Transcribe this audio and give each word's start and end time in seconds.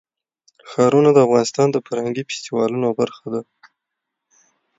ښارونه 0.69 1.09
د 1.13 1.17
افغانستان 1.25 1.67
د 1.71 1.77
فرهنګي 1.85 2.23
فستیوالونو 2.29 2.87
برخه 2.99 3.25
ده. 3.33 3.41